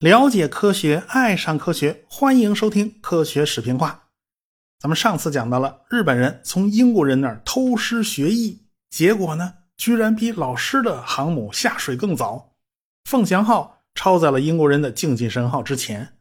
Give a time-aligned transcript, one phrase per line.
[0.00, 4.04] 了解科学，爱上科学，欢迎收听科学视频话。
[4.78, 12.54] 咱们上次讲到了日本人从英国人那儿偷师学艺，结果呢，居然比老师的航母下水更早，
[13.04, 16.14] 凤翔号超在了英国人的竞技神号之前。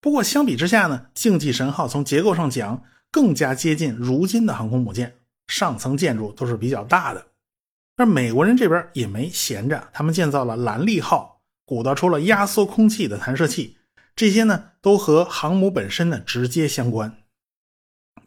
[0.00, 2.82] 不过相比之下呢，竞技神号从结构上讲
[3.12, 5.14] 更加接近如今的航空母舰，
[5.46, 7.24] 上层建筑都是比较大的。
[7.96, 11.32] 而美国人这边也没闲着，他们建造了蓝利号。
[11.66, 13.78] 鼓捣出了压缩空气的弹射器，
[14.14, 17.16] 这些呢都和航母本身呢直接相关。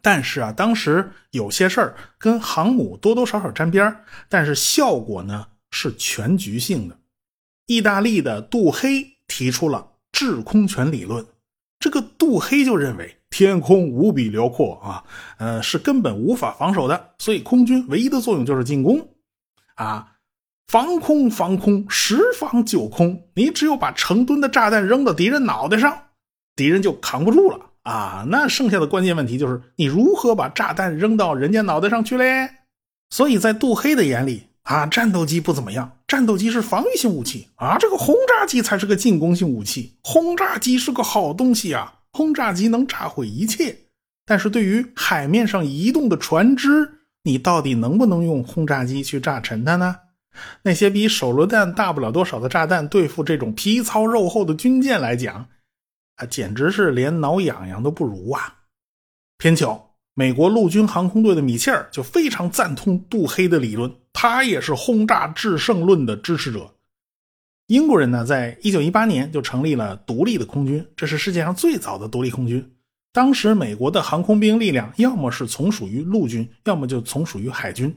[0.02, 3.96] 但是啊，当时有些事儿跟航母多多少少沾边
[4.28, 6.98] 但是效果呢是全局性的。
[7.66, 11.24] 意大利的杜黑提出了制空权理论，
[11.78, 15.04] 这个杜黑就认为天空无比辽阔啊，
[15.38, 19.08] 呃是根本无法防守的，所以空军唯一的作用就是进攻，
[19.78, 20.12] 啊。
[20.68, 23.22] 防空，防空，十防九空。
[23.34, 25.98] 你只有把成吨的炸弹扔到敌人脑袋上，
[26.54, 28.26] 敌人就扛不住了啊！
[28.28, 32.50] 那剩下的关键问题就是你如何把炸弹扔到人家脑袋上去嘞？
[33.08, 39.94] 所以在杜黑的眼里啊，战斗机不怎么样，战斗机是防御性武器啊，这个轰炸机才是个进攻性武器。
[40.02, 43.74] 轰炸机是个好东西啊，轰炸机能炸毁一切。
[44.26, 49.96] 但是对于海面上移动的船只，你到底能不能用轰炸机去炸沉它呢？
[50.62, 55.48] 那些比手榴弹大不了多少的炸弹，对付这种皮糙肉厚的军舰来讲，
[56.16, 58.58] 啊，简直是连挠痒痒都不如啊！
[59.36, 66.74] 偏巧，美国陆军航空队的米切尔就非常赞同杜黑的理论，他也是轰炸制胜论的支持者。
[67.66, 72.77] 英国人呢，在一九一八年就成立了独立的空军，这是世界上最早的独立空军。
[73.12, 77.94] 当时美国的航空兵力量要么是从属于陆军，要么就从属于海军。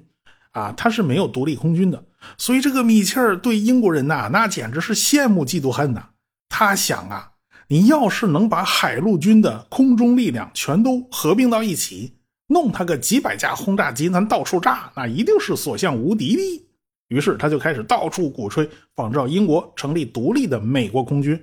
[0.52, 2.04] 啊，他是没有独立空军的，
[2.38, 6.10] 所以这个米切尔对英国人呐，那简直是羡慕嫉妒恨呐。
[6.50, 7.32] 他想啊，
[7.70, 12.18] 你要是能把海陆军的空中力量全都合并到一起，
[12.48, 16.68] 弄他个几百架轰炸机，咱到处炸，那一定是所向无敌的。
[17.08, 21.42] 于是他就开始到处鼓吹仿照英国成立独立的美国空军。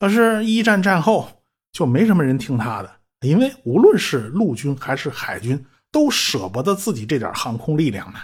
[0.00, 1.28] 可是，一战战后
[1.74, 2.90] 就没什么人听他的，
[3.20, 5.62] 因为无论是陆军还是海军。
[5.94, 8.18] 都舍不得自己这点航空力量呢。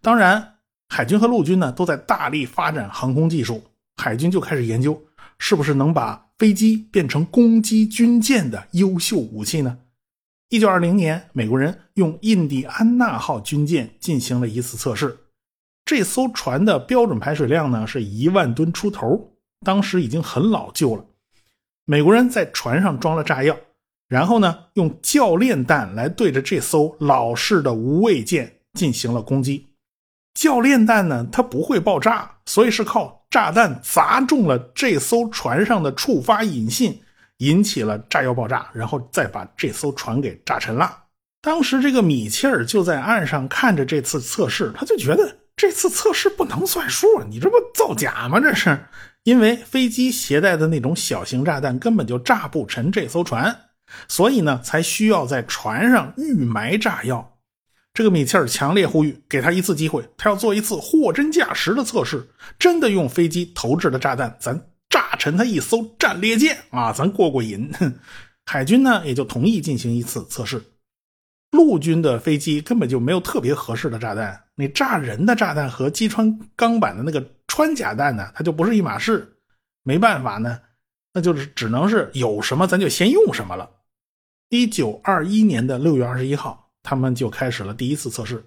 [0.00, 0.54] 当然，
[0.88, 3.62] 海军和陆军呢都在大力发展航空技术。
[3.96, 4.98] 海军就开始研究，
[5.38, 9.76] 是不是能把飞机变成攻击军舰的优秀武器呢？
[10.48, 15.18] 一九二零年，美国人用印第安纳号军舰进行了一次测试。
[15.84, 19.34] 这艘船的标准排水量呢是一万吨出头，
[19.66, 21.04] 当时已经很老旧了。
[21.84, 23.56] 美国人在船上装了炸药。
[24.08, 29.68] 然后呢，用教练弹来对着这艘老式的无畏舰进行了攻击。
[30.34, 37.00] 教练弹呢，它不会爆炸，所以是靠炸弹砸中了这艘船上的触发引信，
[37.38, 41.04] 引起了炸药爆炸，然后再把这艘船给炸沉了。
[41.40, 48.40] 当时这个米切尔就在岸上看着这次测试，他就觉得这次测试不能算数，你这不造假吗？
[48.40, 48.76] 这是
[49.24, 53.56] 因为飞机携带的那种小型炸弹根本就炸不沉这艘船。
[54.06, 57.38] 所以呢，才需要在船上预埋炸药。
[57.92, 64.56] 这个米切尔强烈呼吁，给他一次机会，他要做一次货真价实的测试，真的用飞机投掷的炸弹，咱
[64.88, 67.68] 炸沉他一艘战列舰啊，咱过过瘾。
[68.46, 70.62] 海军呢，也就同意进行一次测试。
[71.50, 79.36] 陆军的飞机根本就没有特别合适的炸弹，你炸人的炸弹和击穿钢板的那个穿甲弹呢，它就不是一码事。
[79.82, 80.60] 没办法呢，
[81.12, 83.68] 那就是只能是有什么咱就先用什么了。
[84.50, 88.44] 一九二一年的六月二十一号，他们就开始了第一次测试。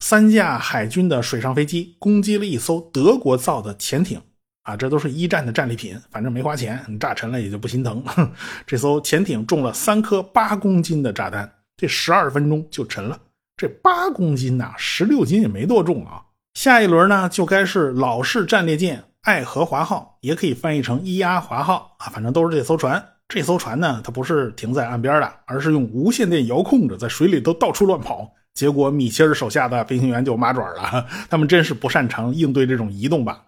[0.00, 4.20] 三架海军的水上飞机攻击了一艘德国造的潜艇，
[4.62, 8.04] 啊，这都是一战的战利品，反正没花钱，你炸沉了也就不心疼。
[8.66, 13.18] 这艘潜艇中了三颗八公斤的炸弹，这十二分钟就沉了。
[13.56, 16.20] 这八公斤呐，十六斤也没多重啊。
[16.54, 23.02] 下一轮呢，就该是老式战列舰爱荷华号，也可以翻译成伊阿华号啊，反正都是这艘船。
[23.28, 28.28] 这艘船呢，它不是停在岸边的，而是用无线电遥控着，在水里都到处乱跑。
[28.54, 33.44] 结果米切尔手下的飞行员就麻爪了， 他们真是不擅长应对这种移动吧。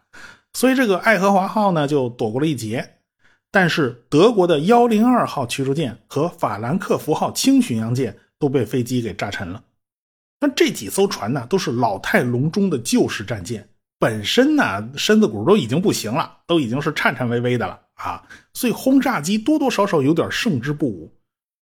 [0.52, 2.88] 所以这个爱荷华号呢就躲过了一劫。
[3.52, 9.62] 但是德国的幺零二号驱逐舰和法兰克福号轻巡洋舰都被飞机给炸沉了。
[10.40, 13.68] 那这几艘船呢，都是老态龙钟的旧式战舰，
[13.98, 17.80] 本身呢身子骨都已经不行了，都已经是颤颤巍巍的了。
[17.94, 18.22] 啊，
[18.54, 21.12] 所以轰炸机多多少少有点胜之不武。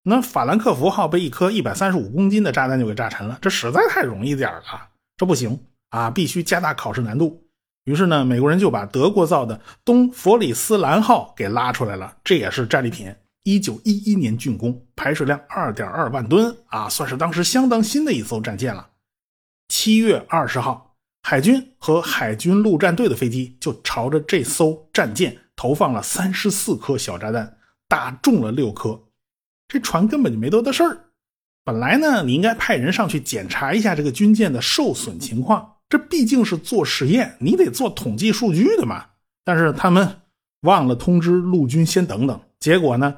[0.05, 4.63] 那法兰克福号被一颗一百三十五公斤的炸弹就给炸沉了，这实在太容易点了，
[5.17, 5.59] 这不行。
[5.91, 7.48] 啊，必须加大考试难度。
[7.89, 13.11] 于是呢，美国人就把德国造的东弗里斯兰号给拉出来了，这也是战利品。
[13.45, 18.91] 一九一一年竣工，排水量二点二万吨啊，算是当时相当新的一艘战舰了。
[19.69, 27.57] 七月二十号，海军和海军陆战队的飞机就朝着这艘战舰投放了三十四颗小炸弹，
[27.89, 29.01] 打中了六颗。
[29.67, 31.07] 这船根本就没多大事儿。
[31.65, 39.07] 本来呢，你应该派人上去检查一下这个军舰的受损情况，这毕竟是做实验，你得做统计数据的嘛。
[39.45, 40.21] 但是他们
[40.63, 43.17] 忘了通知陆军先等等，结果呢？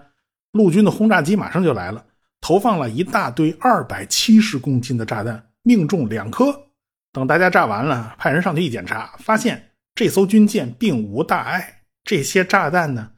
[0.52, 2.05] 陆军的轰炸机马上就来了，
[2.40, 6.67] 投放了一大堆二百七十公斤的炸弹，命中两颗。
[7.12, 11.82] 等大家炸完了，派人上去一检查，发现这艘军舰并无大碍。
[12.05, 13.11] 这些炸弹呢，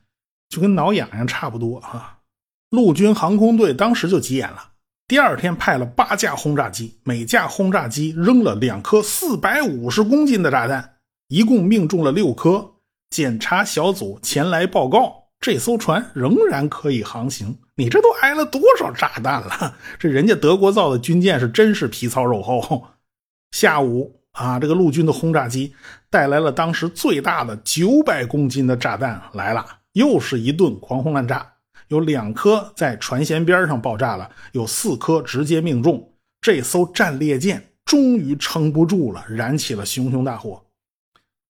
[0.48, 2.18] 就跟挠痒痒差不多啊。
[2.70, 4.71] 陆军航空队当时就急眼了，
[5.12, 10.94] 第二天派了八架轰炸机，每架轰炸机扔了两颗四百五十公斤的炸弹，
[11.28, 12.76] 一共命中了六颗。
[13.10, 15.24] 检查小组前来报告。
[15.38, 19.76] 这艘船仍然可以航行，你这都挨了多少炸弹了？
[19.98, 22.82] 这人家德国造的军舰是真是皮糙肉厚。
[23.50, 25.74] 下午啊，这个陆军的轰炸机
[26.08, 31.52] 带来了当时最大的九百公斤的炸弹来了，又是一顿狂轰滥炸，
[31.92, 36.10] 有两颗在船舷边上爆炸了，有四颗直接命中。
[36.40, 40.64] 这艘战列舰终于撑不住了，燃起了熊熊大火。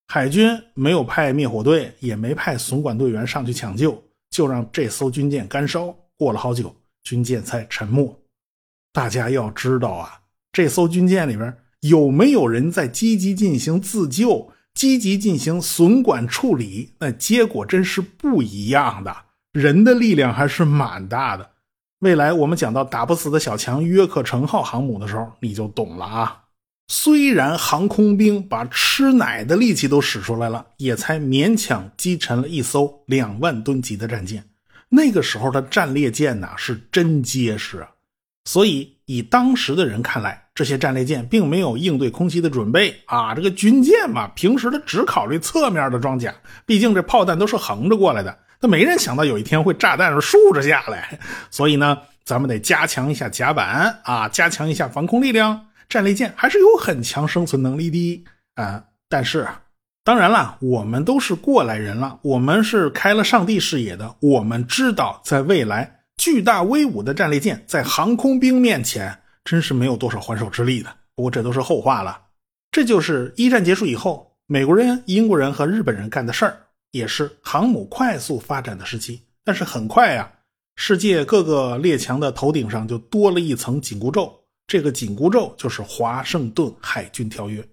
[0.09, 5.95] 海军没有派灭火队，也没派损管队员上去抢救，就让这艘军舰干烧。
[6.19, 6.75] 过了好久，
[7.05, 8.21] 军舰才沉没。
[8.93, 10.23] 大家要知道啊，
[10.53, 16.95] 这艘军舰里边有没有人在积极进行自救、积极进行损管处理？
[16.99, 19.17] 那结果真是不一样的。
[19.53, 21.51] 人的力量还是蛮大的。
[21.99, 26.39] 未来我们讲到打不死的小强约克城号航母的时候，你就懂了啊。
[26.89, 34.45] 虽然航空兵把吃奶的力气都使出来了，也才勉强击沉了一艘两万吨级的战舰。
[34.89, 37.89] 那个时候的战列舰呐是真结实啊！
[38.45, 43.35] 所以以当时的人看来，这些战列舰并没有应对空袭的准备啊。
[43.35, 46.35] 这个军舰嘛，平时它只考虑侧面的装甲，
[46.67, 51.19] 毕竟这炮弹都是横着过来的，那没人想到有一天会炸弹是竖着下来。
[51.51, 55.67] 所以呢，咱们得加强一下甲板啊，加强一下防空力量。
[55.89, 58.25] 战列舰还是有很强生存能力的
[58.55, 58.83] 啊！
[59.11, 59.47] 但是，
[60.05, 70.89] 当然了，我们都是过来人了，我们是开了上帝视野的，我们知道，在未来巨大威武的战列舰在航空兵面前，真是没有多少还手之力的。
[71.15, 72.19] 不过这都是后话了。
[72.71, 76.57] 这就是一战结束以后，美国人、英国人和日本人干的事儿，
[76.93, 79.21] 也是航母快速发展的时期。
[79.43, 80.33] 但是很快呀，
[80.77, 84.33] 世界各个列强的头顶上就多了一层紧箍咒。
[84.69, 87.67] 这个紧箍咒就是华盛顿海军条约。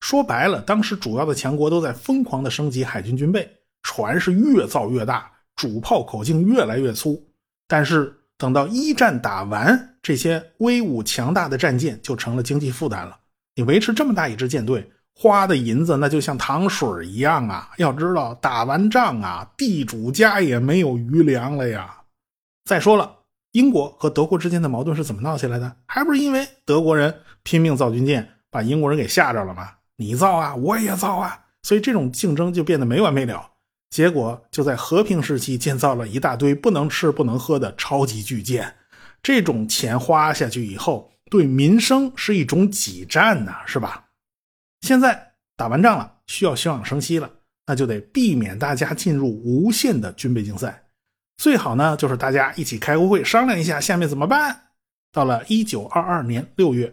[0.00, 3.50] 说白了，当时主要的强国都在疯狂的升级海军军备，
[3.82, 7.20] 船是越造越大，主炮口径越来越粗。
[7.66, 13.18] 但是等到一战打完，这些威武强大的战舰就成了经济负担了。
[13.56, 14.88] 你维持这么大一支舰队，
[15.20, 17.70] 花的银子那就像糖水一样啊！
[17.78, 21.92] 要知道，打完仗啊，地主家也没有余粮了呀。
[22.64, 23.16] 再说了。
[23.52, 25.74] 英国和德国之间的矛盾是怎么闹起来的？
[25.86, 27.12] 还不是因为德国人
[27.42, 29.70] 拼命造军舰，把英国人给吓着了吗？
[29.96, 33.50] 你造啊，我也造啊，所以这种竞争就变得没完没了。
[33.90, 38.76] 结果就在和平时期建造了一大堆不能吃不能喝的超级巨舰，
[39.22, 44.04] 这种钱花下去以后，对民生是一种挤占呐，是吧？
[44.80, 47.30] 现在打完仗了，需要休养生息了，
[47.66, 50.84] 那就得避免大家进入无限的军备竞赛。
[51.36, 54.62] 最好呢，就是大家一起开个会商量一下下面怎么办。
[55.12, 56.92] 到了一九二二年六月，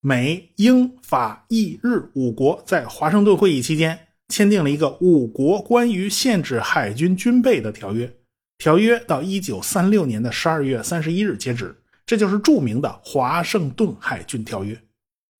[0.00, 3.98] 美、英、法、意、日五国在华盛顿会议期间
[4.28, 8.10] 签订了一个五国关于限制海军军备的条约。
[8.58, 11.74] 条约到一九三六年的十二月三十一日截止，
[12.04, 14.78] 这就是著名的华盛顿海军条约。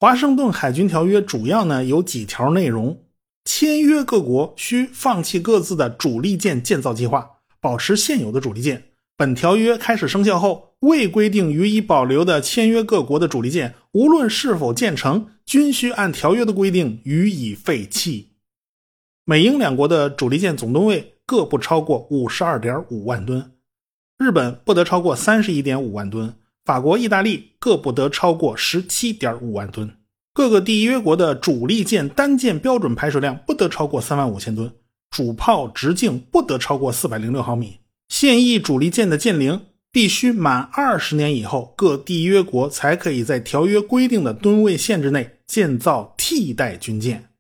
[0.03, 3.05] 华盛顿海军条约主要呢有几条内容：
[3.45, 7.33] 签约各国需放弃各自的主力舰建造计划。
[7.61, 8.85] 保持现有的主力舰。
[9.15, 18.31] 本条约开始生效后，未规定予以保留的签约各国的主力舰，无论是否建成，均需按条约的规定予以废弃。
[19.27, 23.53] 美英两国的主力舰总吨位各不超过五十二点五万吨，
[24.17, 29.91] 日本不得超过三十一点五万吨，法国、意大利各不得超过十七点五万吨。
[30.33, 34.73] 各个缔约国的主力舰单舰标准排水量不得超过三万五千吨。
[35.11, 37.79] 主炮直径不得超过四百零六毫米。
[38.09, 47.31] 现役主力舰的舰龄必须满二十年以后，各缔约国才可以在条约规定的吨位限制内建造替代军舰。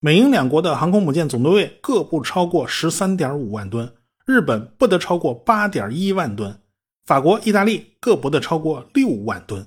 [0.00, 3.90] 美英两国的航空母舰总吨位各不超过十三点五万吨，
[4.26, 6.58] 日本不得超过八点一万吨，
[7.06, 9.64] 法国、意大利各不得超过六万吨。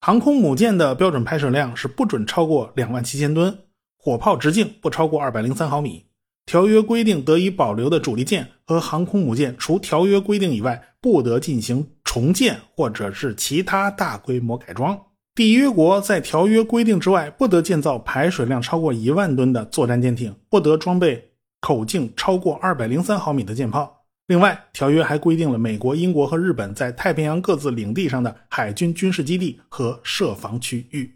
[0.00, 3.58] 航空母舰的标准排水量是不准超过两万七千吨，
[3.98, 6.04] 火炮直径不超过二百零三毫米。
[6.46, 14.96] 条约规定得以保留的主力舰和航空母舰，除条约规定以外，不得进行重建或者是其他大规模改装。
[15.34, 23.97] 缔约国在条约规定之外，不得建造排水量超过一万吨的作战舰艇，不得装备口径超过二百零三毫米的舰炮。
[24.28, 31.14] 另外，条约还规定了美国、英国和日本在太平洋各自领地上的海军军事基地和设防区域。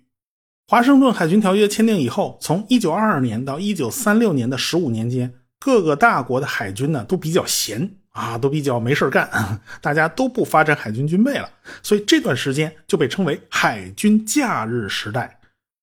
[0.66, 9.28] 华盛顿海军条约签订以后，从1922年到1936年的15年间，各个大国的海军呢都比较闲啊，都比较没事干，
[9.82, 11.50] 大家都不发展海军军备了，
[11.82, 15.38] 所以这段时间就被称为海军假日时代。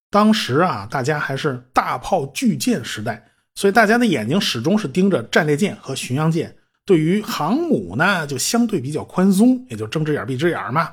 [0.10, 6.56] 当时啊，大家还是大炮巨舰时代，所以大家的眼睛始终是盯着战列舰和巡洋舰，
[6.90, 10.90] 对于航母呢就相对比较宽松，也就睁只眼闭只眼嘛，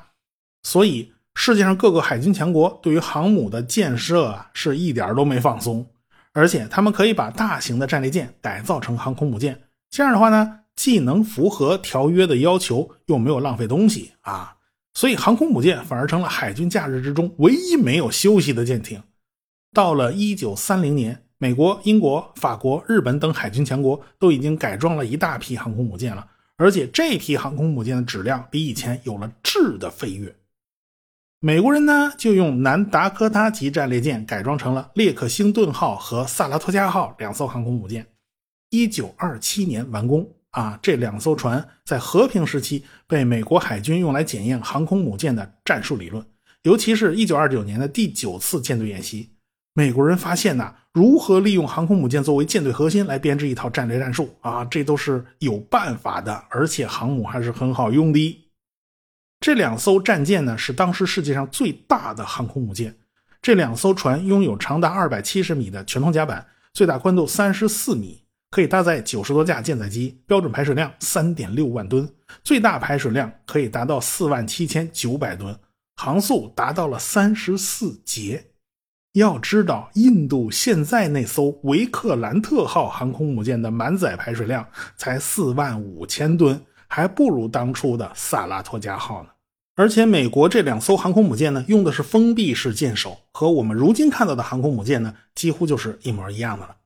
[0.62, 1.11] 所以。
[1.38, 5.87] 世界上各个海军强国对于航母的建设啊，是一点都没放松，
[6.33, 9.61] 而且他们可以把大型的战列舰改造成航空母舰，
[9.91, 14.57] 这样的话呢，既能符合条约的要求，又没有浪费东西啊，
[14.95, 19.03] 所以航空母舰反而成了海军假日之中唯一没有休息的舰艇。
[19.75, 26.26] 到了一九三零年，美国、英国、法国、日本等海军强国都已经改装了一大批航空母舰了，
[26.57, 30.35] 而且这批航空母舰的质量比以前有了质的飞跃。
[31.40, 38.07] 美国人呢，就用南达科他级战列舰改装成了列克星顿号和萨拉托加号两艘航空母舰，
[38.71, 40.28] 一九二七年完工。
[40.52, 46.25] 啊，这两艘船在和平时期被美国海军用来检验航空母舰的战术理论，
[46.62, 49.28] 尤其是一九二九年的第九次舰队演习，
[49.78, 58.42] 美国人发现呐，如何利用航空母舰作为舰队核心来编制一套战略战术啊，这都是有办法的，而且航母还是很好用的。
[59.38, 62.97] 这两艘战舰呢，是当时世界上最大的航空母舰。
[63.42, 72.09] 这两艘船拥有长达二百七十米的全通甲板，最大宽度三十四米，可以搭载九十多架舰载机，标准排水量三点六万吨，
[72.42, 75.54] 最大排水量可以达到四万七千九百吨，
[75.97, 78.42] 航速达到了三十四节。
[79.18, 86.61] 要知道，印度现在那艘维克兰特号航空母舰的满载排水量才四万五千吨。
[86.87, 89.30] 还不如当初的萨拉托加号呢，
[89.75, 96.76] 而且美国这两艘航空母舰呢，用的是封闭式舰首，和我们如今看到的航空母舰呢，几乎就是一模一样的了。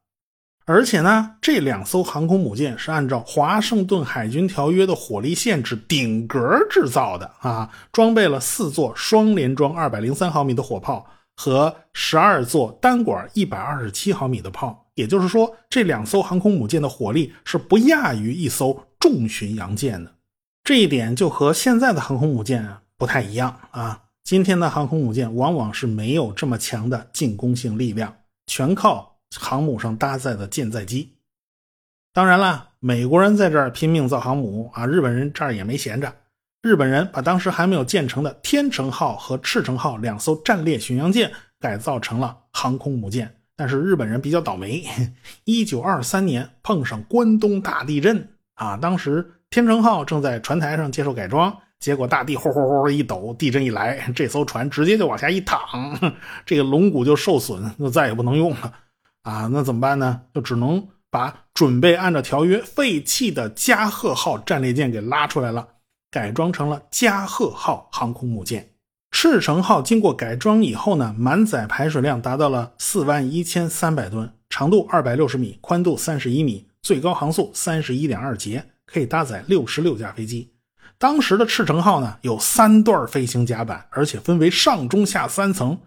[0.65, 11.05] 而且呢，这两艘航空母舰是按照华盛顿海军条约的火力限制顶格制造的啊，装备了四座双联装二百零三毫米的火炮
[11.41, 18.79] 和十二座单管一百二十七毫米的炮，也就是说，这两艘航空母舰的火力是不亚于一艘。
[19.01, 20.15] 重巡洋舰的
[20.63, 22.69] 这一点就和现在的航空母舰
[22.99, 24.03] 不太一样啊。
[24.23, 28.15] 今天的航空母舰往往是没有这么强的进攻性力量，
[28.47, 31.15] 全靠航母上搭载的舰载机。
[32.13, 36.15] 当然了，美国人在这儿拼命造航母啊，日本人这儿也没闲着。
[36.63, 44.85] 日本人把当时还没有建成的天成号和赤城号两艘战列巡洋舰改造成了航空母舰，但是日本人比较倒霉，
[45.45, 48.29] 一九二三年碰上关东大地震。
[48.57, 55.59] 啊，当时天成号正在船台上接受改装，结果大地呼呼呼一抖，地震一来， 这艘船直接就往下一躺，
[56.45, 58.71] 这个龙骨就受损，就再也不能用了。
[59.23, 60.21] 啊，那怎么办呢？
[60.35, 65.67] 就只能把准备按照条约废弃的加贺号战列舰给拉出来了，
[66.11, 68.71] 改装成了加贺号航空母舰。
[69.13, 76.67] 赤城号经过改装以后呢，满载排水量达到了四万一千三百吨，长度二百六十米，宽度三十一米。
[76.83, 80.53] 最高航速三十一点二节，可以搭载六十六架飞机。
[80.97, 85.79] 当时的赤城号呢，有三段飞行甲板，而且分为上中下三层。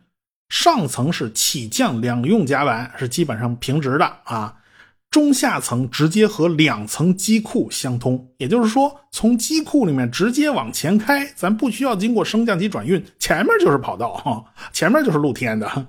[0.50, 4.58] 上层是起降两用甲板，是基本上平直的啊。
[5.14, 14.44] 中下层直接和两层机库相通，也就是说，从机库里面直接往前开，咱不需要经过升降机转运，前面就是跑道，
[14.74, 15.86] 前面就是露天的。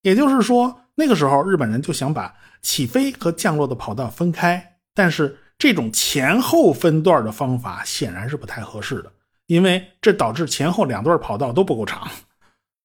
[0.00, 2.34] 也就是说，那个时候日本人就想把。
[2.62, 9.12] 起飞和降落的跑道分开，但是这种前后分段的方法显然是不太合适的，
[9.46, 12.10] 因为这导致前后两段跑道都不够长。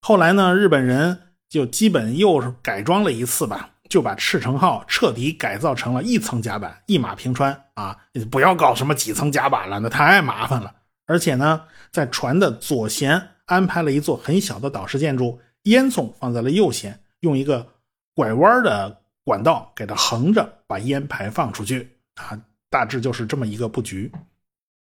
[0.01, 1.17] 后来呢，日本人
[1.49, 7.97] 就基本又是改装了一次吧，就把赤城号彻底改造成了一层甲板，一马平川啊！
[8.31, 10.73] 不要搞什么几层甲板了，那太麻烦了。
[11.07, 16.93] 而且呢，在船的左舷安排了一座很小的岛式建筑，烟囱放在了右舷。
[17.19, 17.67] 用一个
[18.15, 24.09] 拐弯的管道给它横着把烟排放出去啊，大致就是这么一个布局。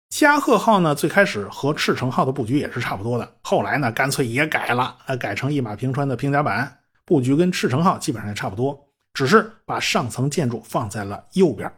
[0.10, 8.85] 加贺号呢，最开始和赤城号的布局也是差不多的，后来呢，干脆也改了，呃，改成一马平川的平甲板，布局跟赤城号基本上也差不多，
[9.15, 11.74] 只是把上层建筑放在了右边。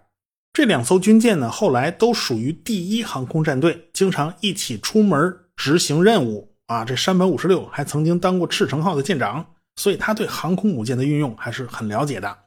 [0.51, 6.83] 这两艘军舰呢，后来都属于第一航空战队，经常一起出门执行任务啊。
[6.83, 12.37] 这山本五十六还曾经当过赤城号的舰长，所以他对航空母舰的运用还是很了解的。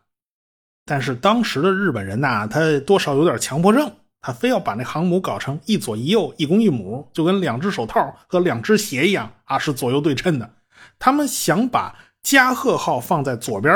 [0.85, 3.91] 但是当时的日本人呐，他多少有点强迫症。
[4.23, 10.51] 他非要把那航母搞成一左一右、一公一母，就跟两只手套和两只鞋一样啊，是左右对称的。
[10.99, 13.73] 他们想把加贺号放在左边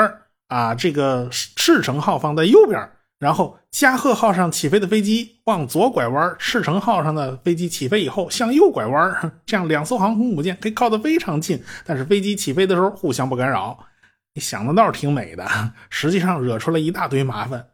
[0.47, 13.85] 啊，这个赤城号放在右边，然后加贺号上起飞的飞机往左拐弯，赤城号上的飞机起飞以后向右拐弯，这样两艘航空母舰可以靠得非常近，但是飞机起飞的时候互相不干扰。
[14.33, 17.69] 你想的倒是挺美的，实际上惹出了一大堆麻烦。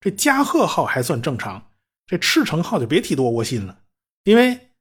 [0.00, 1.68] 这加贺号还算正常。
[2.06, 3.78] 这赤城号就别提多窝心了，
[4.24, 4.72] 因为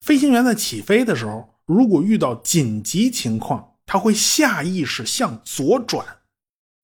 [0.00, 6.06] 飞行员在起飞的时候，如果遇到紧急情况，他会下意识向左转，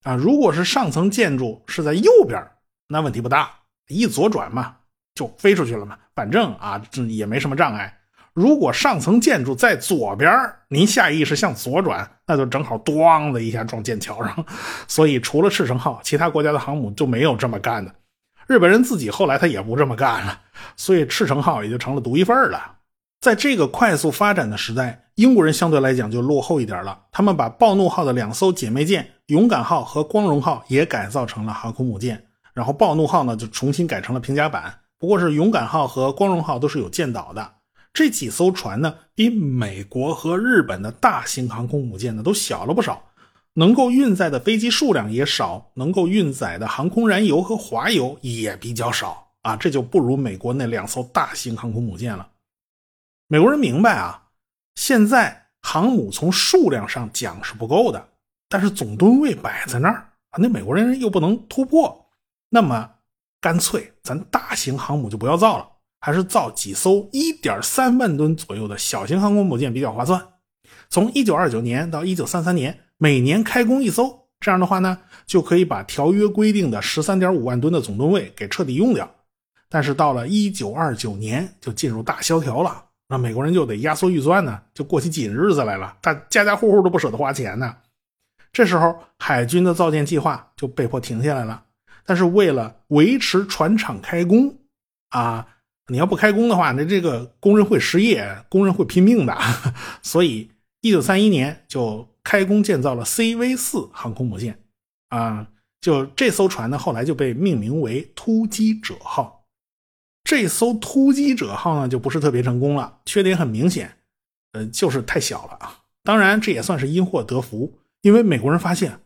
[0.04, 2.40] 啊，如果是上层建筑是在右边，
[2.86, 3.50] 那问题不大，
[3.88, 4.76] 一左转嘛，
[5.14, 7.98] 就飞出去了嘛，反正啊，这也没什么障碍。
[8.34, 10.30] 如果上层建筑在左边，
[10.68, 14.44] 您下意识向左转，那就正好咣的一下撞剑桥上。
[14.86, 17.94] 所以，除了赤城号，其他国家的航母就没有这么干的。
[18.46, 20.38] 日本人自己后来他也不这么干了，
[20.76, 22.76] 所以赤城号也就成了独一份了。
[23.24, 27.04] 在这个快速发展的时代，英国人相对来讲就落后一点了。
[27.10, 34.80] 他们把暴怒号的两艘姐妹舰勇敢号和光荣号也改造成了航空母舰，然后暴怒号呢就重新改成了平甲板。
[34.98, 37.50] 不过是勇敢号和光荣号都是有舰岛的。
[37.94, 43.02] 这几艘船呢，比美国和日本的大型航空母舰呢都小了不少。
[43.54, 52.28] 能够运载的飞机数量也少，能够运载的航空燃油和滑油也比较少啊，这就不如美国那两艘大型航空母舰了。
[53.28, 54.28] 美国人明白啊，
[54.74, 58.08] 现在航母从数量上讲是不够的，
[58.48, 62.06] 但是总吨位摆在那儿啊，那美国人又不能突破，
[62.50, 62.90] 那么
[63.40, 65.68] 干脆咱大型航母就不要造了，
[66.00, 70.20] 还是造几艘一点三万吨左右的小型航空母舰比较划算。
[70.88, 72.80] 从一九二九年到一九三三年。
[72.96, 79.12] 每年开工一艘，这样的话呢，就可以把条约规定的十三点五万吨的总吨位给彻底用掉。
[79.68, 87.76] 但是到了一九二九年，就进入大萧条了，那美国人就得压缩预算呢，就过起紧日子来了，大家家户户都不舍得花钱呢。
[88.52, 91.62] 这时候，海军的造舰计划就被迫停下来了。
[92.04, 94.56] 但是为了维持船厂开工，
[95.10, 95.46] 啊，
[95.86, 99.38] 你要不开工的话，那这个工人会失业，工人会拼命的。
[100.02, 100.50] 所以，
[100.80, 102.08] 一九三一年就。
[102.24, 104.58] 开工建造了 CV 四航空母舰，
[105.10, 105.46] 啊，
[105.78, 109.43] 就这艘船呢，后来就被命名为突击者号。
[110.24, 113.98] 这艘突击者号呢，就不是特别成功了，缺点很明显，
[114.52, 115.78] 呃，就是太小了啊。
[116.02, 119.00] 当然，这也算是因祸得福，因为美国人发现，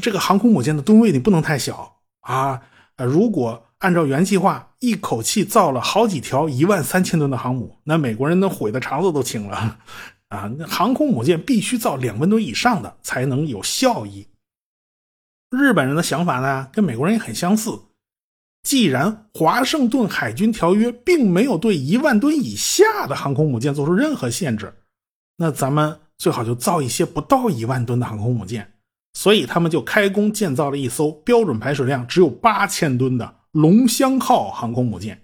[0.00, 2.62] 这个航空母舰的吨位你不能太小啊。
[2.96, 9.78] 呃，如果按照原计划，一口气造了好几条一万三千吨的航母，那美国人能悔的肠子都青了。
[10.28, 14.26] 啊，航空母舰必须造两万吨以上的才能有效益。
[15.50, 17.78] 日本人的想法呢，跟美国人也很相似。
[18.64, 24.74] 既然华盛顿海军条约并没有对一万吨以下的航空母舰做出任何限制，
[25.36, 28.72] 那咱们最好就造一些不到一万吨的航空母舰。
[29.12, 35.22] 所以他们就开工建造了一艘标准排水量只有八千吨的龙香号航空母舰。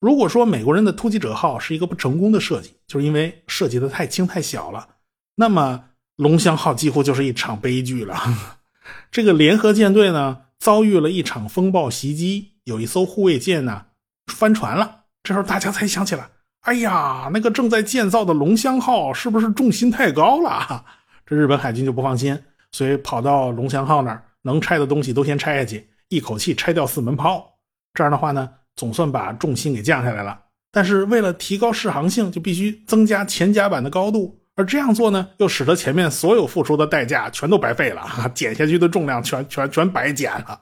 [0.00, 4.88] 如果说美国人的突击者号是一个不成功的设计，就是因为设计的太轻太小了，
[5.36, 5.84] 那么
[6.16, 8.18] 龙香号几乎就是一场悲剧了。
[9.12, 13.86] 这个联合舰队呢，遭遇了一场风暴袭击，有一艘护卫舰呢
[14.32, 15.00] 翻船了。
[15.24, 20.84] 这时候大家才想起来，哎呀，那个正在建造的龙香号是不是重心太高了？
[21.26, 27.58] 这日本海军就不放心，所以跑到龙香号那儿，能拆的东西都先拆下去，一口气拆掉四门炮。
[27.94, 28.48] 这样的话呢？
[28.76, 40.60] 总算把重心给降下来了，但是为了提高适航性，就必须增加前甲板的高度，而这样做呢，又使得前面所有付出的代价全都白费了，减下去的重量全全全白减了。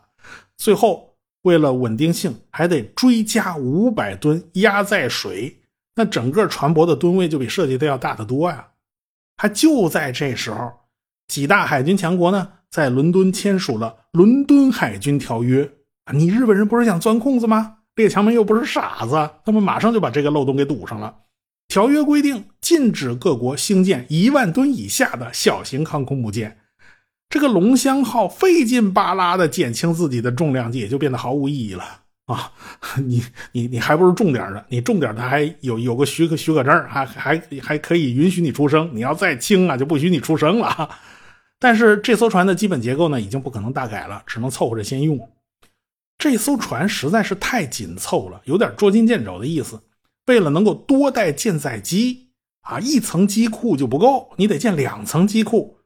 [0.56, 5.60] 最后为了稳定性，还得追加五百吨压载水，
[5.96, 8.68] 那整个船舶的吨位就比设计的要大得多呀。
[9.36, 10.70] 还就在这时候，
[11.26, 15.64] 几大海军强国呢，在伦敦签署了《伦敦海军条约》。
[16.12, 17.78] 你日本人不是想钻空子吗？
[17.96, 21.14] 列强们又不是傻子，他们马上就把这个漏洞给堵上了。
[21.70, 26.58] 条约规定，禁止各国兴建一万吨以下的小型航空母舰，
[27.28, 31.84] 这个龙香号费劲巴拉的减轻自己的重量，也就变得毫无意义了
[32.26, 32.50] 啊！
[33.06, 38.90] 你你你还不如重点的，你重点的还有有个许可许可证，还还还可以允许你出生。
[38.92, 40.90] 你要再轻啊，就不许你出生了。
[41.60, 45.30] 但是这艘船的基本结构呢，已经不可能大改了，只能凑合着先用。
[46.18, 49.80] 这艘船实在是太紧凑了，有点捉襟见肘的意思。
[50.26, 52.30] 为了能够多带舰载机
[52.62, 55.78] 啊，一层机库就不够，你得建两层机库。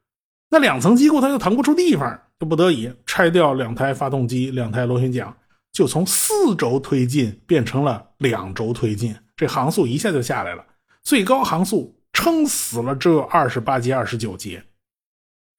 [0.49, 5.35] 那两层机库它又腾不出地方，就不得已拆掉两台发动机、两台螺旋桨，
[5.71, 10.65] 就从四轴推进变成了两轴推进，这航速一下就下来了，
[11.01, 14.63] 最高航速撑死了这二十八节、二十九节。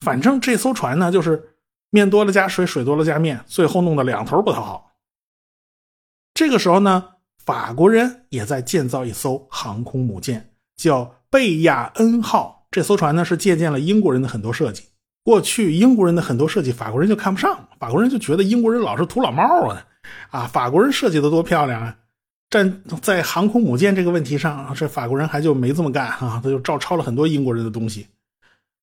[0.01, 1.53] 反正这艘船呢，就是。
[1.89, 4.97] 面多了加水，水多了加面，最后弄得两头不讨好。
[6.35, 7.13] 这个时候呢，
[7.47, 12.67] 法国人也在建造一艘航空母舰，叫贝亚恩号。
[12.71, 14.83] 这艘船呢是借鉴了英国人的很多设计。
[15.25, 19.87] 过去英国人的很多设计，法国人就看不上，法国人就觉得英国人老是土老帽啊，
[20.31, 21.97] 啊，法国人设计的多漂亮啊！
[22.51, 28.07] 站在航空母舰这个问题上，这法国人还就没这么干啊，他就照抄了很多英国人的东西。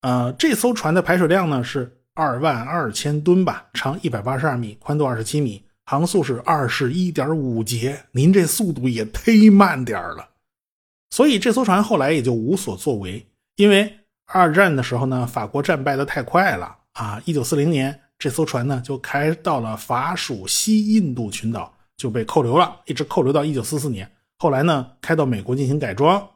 [0.01, 1.99] 呃，这艘船的排水量呢是。
[2.15, 8.05] 二万二千吨吧，长一百八十二米，宽度二十七米，航速是二十一点五节。
[8.13, 10.27] 您这速度也忒慢点了。
[11.11, 13.23] 所以这艘船后来也就无所作为。
[13.57, 17.21] 因为二战的时候呢，法国战败的太快了啊！
[17.25, 24.11] 一九四零年，这艘船呢就开到了法属西印度群岛，就被扣留了，一直扣留到一九四四年。
[24.39, 26.27] 后来呢，开到美国进行改装，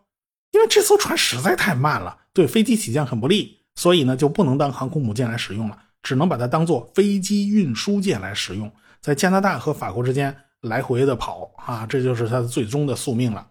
[0.52, 3.58] 因为这艘船实在太慢了，对飞机起降很不利。
[3.74, 8.72] 所以呢，就不能当航空母舰来使用了，只能把它当做飞机运输舰来使用，
[9.08, 13.50] 在加拿大和法国之间来回的跑啊，这就是他最终的宿命了。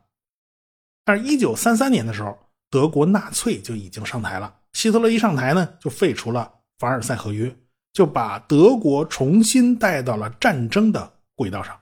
[1.03, 2.39] 但是，一九三三年的时候，
[2.69, 4.55] 德国纳粹就已经上台了。
[4.75, 7.57] 希特勒一上台呢，就废除了凡尔赛合约，
[7.95, 11.75] 就把德国重新带到了战争的轨道上。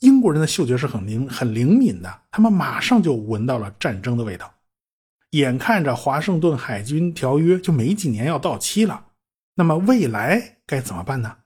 [0.00, 4.52] 英国人的嗅觉是很灵、很灵敏的，他们马上就闻到了战争的味道。
[5.30, 9.06] 眼看着华盛顿海军条约就没几年要到期了，
[9.54, 11.38] 那么未来该怎么办呢？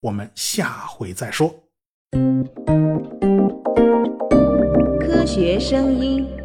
[0.00, 1.64] 我们下回再说。
[5.00, 6.37] 科学声音。